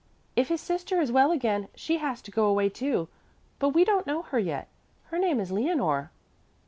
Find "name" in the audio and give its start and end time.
5.19-5.39